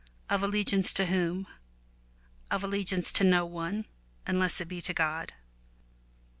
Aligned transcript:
Of 0.31 0.41
allegiance 0.41 0.93
to 0.93 1.05
whom? 1.05 1.45
Of 2.49 2.63
allegiance 2.63 3.11
to 3.11 3.23
no 3.23 3.45
one, 3.45 3.85
unless 4.25 4.59
it 4.59 4.67
be 4.67 4.81
to 4.81 4.95
God. 4.95 5.33